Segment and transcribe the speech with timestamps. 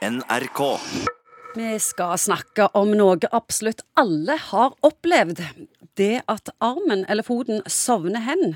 [0.00, 0.60] NRK.
[1.56, 5.42] Vi skal snakke om noe absolutt alle har opplevd.
[6.00, 8.54] Det at armen eller foten sovner hen.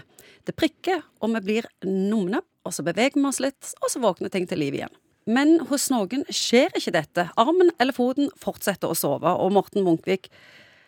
[0.48, 4.32] Det prikker, og vi blir numne, og så beveger vi oss litt, og så våkner
[4.32, 4.96] ting til liv igjen.
[5.28, 7.26] Men hos noen skjer ikke dette.
[7.36, 10.30] Armen eller foten fortsetter å sove, og Morten Munkvik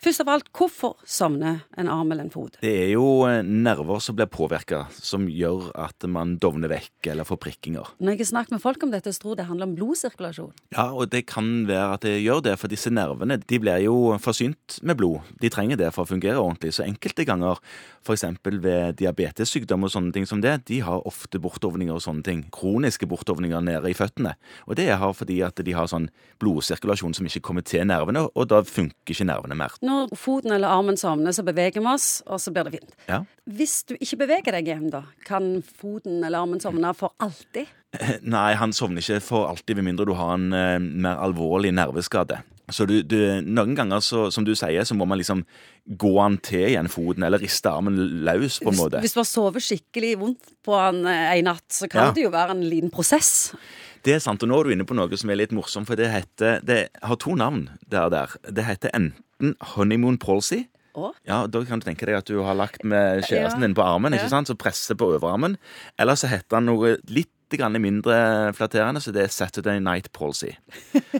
[0.04, 2.58] Først av alt, hvorfor sovner en arm eller en fot?
[2.60, 7.26] Det er jo eh, nerver som blir påvirka, som gjør at man dovner vekk eller
[7.26, 7.94] får prikkinger.
[7.98, 10.52] Når jeg har snakket med folk om dette, så tror jeg det handler om blodsirkulasjon.
[10.76, 13.96] Ja, og det kan være at det gjør det, for disse nervene de blir jo
[14.22, 15.32] forsynt med blod.
[15.40, 16.74] De trenger det for å fungere ordentlig.
[16.76, 17.58] Så enkelte ganger,
[18.04, 18.26] f.eks.
[18.44, 22.44] ved diabetessykdom og sånne ting som det, de har ofte bortovninger og sånne ting.
[22.54, 24.36] Kroniske bortovninger nede i føttene.
[24.68, 26.10] Og det er fordi at de har sånn
[26.42, 29.74] blodsirkulasjon som ikke kommer til nervene, og da funker ikke nervene mer.
[29.86, 32.96] Når foten eller armen sovner, så beveger vi oss, og så blir det fint.
[33.08, 33.20] Ja.
[33.46, 37.70] Hvis du ikke beveger deg igjen, da, kan foten eller armen sovne for alltid?
[38.36, 42.42] Nei, han sovner ikke for alltid, med mindre du har en eh, mer alvorlig nerveskade.
[42.74, 43.14] Så du, du,
[43.46, 45.44] Noen ganger, så, som du sier, så må man liksom
[45.86, 47.94] gå han til igjen foten, eller riste armen
[48.26, 49.02] løs, på en Hvis, måte.
[49.04, 52.14] hvis du har sovet skikkelig vondt på han eh, en natt, så kan Ja.
[52.16, 53.52] det jo være en liten prosess.
[54.02, 55.98] Det er sant, og nå er du inne på noe som er litt morsomt, for
[55.98, 58.34] det heter Det har to navn der der.
[58.50, 59.14] Det heter enten
[59.74, 60.64] honeymoon palsy.
[61.28, 63.66] Ja, Da kan du tenke deg at du har lagt med kjæresten Ja.
[63.66, 65.58] din på armen, ikke sant, så presser på overarmen.
[65.98, 67.28] Eller så heter han noe litt
[67.78, 70.56] mindre flatterende, så det er Saturday night palsy.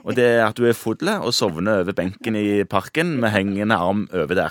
[0.02, 3.76] Og det er at du er full og sovner over benken i parken med hengende
[3.76, 4.50] arm over der.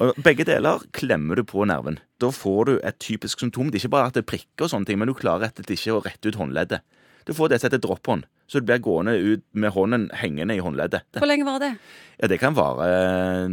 [0.00, 2.00] Og Begge deler klemmer du på nerven.
[2.18, 3.70] Da får du et typisk symptom.
[3.70, 5.66] Det er ikke bare at det prikker, og sånne ting, men du klarer rett og
[5.66, 6.80] slett ikke å rette ut håndleddet.
[7.28, 10.62] Du får det som heter dropphånd, så du blir gående ut med hånden hengende i
[10.64, 11.04] håndleddet.
[11.20, 11.74] Hvor lenge var det?
[12.16, 13.48] Ja, Det kan vare eh,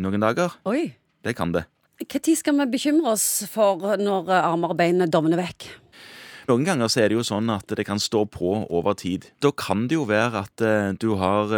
[0.00, 0.54] noen dager.
[0.64, 0.94] Oi.
[1.22, 1.66] Det kan det.
[2.00, 5.68] Når skal vi bekymre oss for når eh, armer og bein dovner vekk?
[6.48, 9.28] Noen ganger så er det jo sånn at det kan stå på over tid.
[9.44, 11.52] Da kan det jo være at eh, du har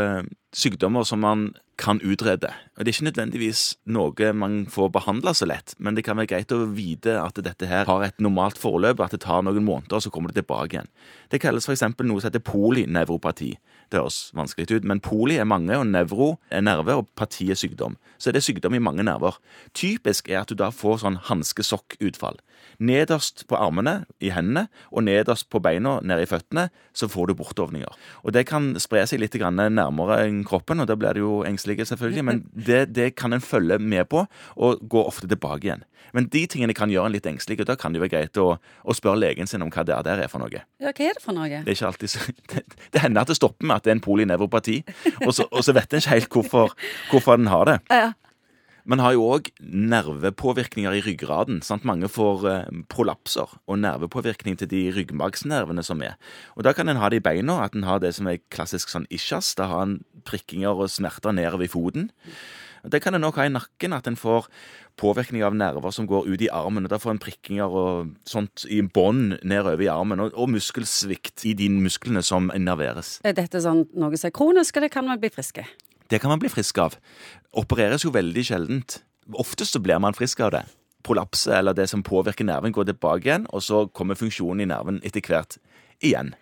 [0.57, 2.51] sykdommer som man kan utrede.
[2.77, 6.27] Og Det er ikke nødvendigvis noe man får behandla så lett, men det kan være
[6.35, 9.97] greit å vite at dette her har et normalt forløp, at det tar noen måneder,
[9.97, 10.91] og så kommer det tilbake igjen.
[11.31, 11.83] Det kalles f.eks.
[11.83, 13.57] noe som heter polynevropati.
[13.91, 17.59] Det høres vanskelig ut, men poli er mange, og nevro er nerve, og parti er
[17.59, 17.97] sykdom.
[18.19, 19.41] Så det er sykdom i mange nerver.
[19.75, 22.39] Typisk er at du da får sånn hanskesokkutfall.
[22.79, 27.35] Nederst på armene, i hendene, og nederst på beina, nede i føttene, så får du
[27.41, 27.99] bortovninger.
[28.23, 31.87] Og det kan spre seg litt nærmere enn kroppen, og da blir det jo engstelige,
[31.91, 34.25] selvfølgelig, men det, det kan en følge med på,
[34.57, 35.85] og gå ofte tilbake igjen.
[36.17, 38.55] Men de tingene kan gjøre en litt engstelig, og da kan det være greit å,
[38.59, 40.65] å spørre legen sin om hva det der er for noe.
[40.83, 41.51] Ja, hva er det for noe?
[41.51, 43.99] Det er ikke alltid så Det, det hender at det stopper med at det er
[43.99, 44.81] en polynevropati,
[45.27, 46.75] og så, og så vet en ikke helt hvorfor,
[47.13, 47.79] hvorfor den har det.
[47.93, 48.11] Ja.
[48.91, 51.61] Man har jo òg nervepåvirkninger i ryggraden.
[51.63, 51.85] Sant?
[51.87, 56.17] Mange får eh, prolapser og nervepåvirkning til de ryggmargsnervene som er.
[56.59, 58.91] Og Da kan en ha det i beina, at en har det som er klassisk
[58.91, 59.53] sånn ischias.
[59.55, 62.11] Da har en prikkinger og smerter nedover i foten.
[62.83, 64.49] Det kan en òg ha i nakken, at en får
[64.99, 66.89] påvirkning av nerver som går ut i armen.
[66.89, 71.47] og Da får en prikkinger og sånt i bånd nedover i armen, og, og muskelsvikt
[71.47, 73.21] i de musklene som innerveres.
[73.23, 75.69] Er dette sånn noe som er kronisk, eller kan man bli friske?
[76.11, 76.97] Det kan man bli frisk av.
[77.55, 78.99] Opereres jo veldig sjeldent.
[79.39, 80.65] Oftest så blir man frisk av det.
[81.07, 84.99] Prolapse eller det som påvirker nerven, går tilbake igjen, og så kommer funksjonen i nerven
[85.07, 85.57] etter hvert
[86.03, 86.35] igjen.